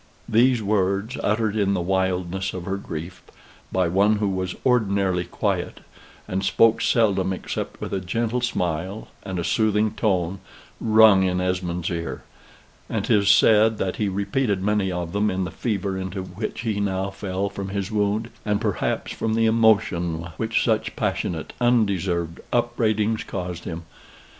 These 0.27 0.63
words, 0.63 1.15
uttered 1.21 1.55
in 1.55 1.75
the 1.75 1.79
wildness 1.79 2.55
of 2.55 2.63
her 2.65 2.77
grief, 2.77 3.21
by 3.71 3.87
one 3.87 4.15
who 4.15 4.29
was 4.29 4.55
ordinarily 4.65 5.25
quiet, 5.25 5.81
and 6.27 6.43
spoke 6.43 6.81
seldom 6.81 7.31
except 7.31 7.79
with 7.79 7.93
a 7.93 7.99
gentle 7.99 8.41
smile 8.41 9.09
and 9.21 9.37
a 9.37 9.43
soothing 9.43 9.91
tone, 9.91 10.39
rung 10.79 11.21
in 11.21 11.39
Esmond's 11.39 11.91
ear; 11.91 12.23
and 12.89 13.05
'tis 13.05 13.29
said 13.29 13.77
that 13.77 13.97
he 13.97 14.09
repeated 14.09 14.63
many 14.63 14.91
of 14.91 15.13
them 15.13 15.29
in 15.29 15.43
the 15.43 15.51
fever 15.51 15.95
into 15.99 16.23
which 16.23 16.61
he 16.61 16.79
now 16.79 17.11
fell 17.11 17.47
from 17.47 17.69
his 17.69 17.91
wound, 17.91 18.31
and 18.43 18.59
perhaps 18.59 19.11
from 19.11 19.35
the 19.35 19.45
emotion 19.45 20.29
which 20.37 20.63
such 20.63 20.95
passionate, 20.95 21.53
undeserved 21.61 22.39
upbraidings 22.51 23.23
caused 23.23 23.65
him. 23.65 23.83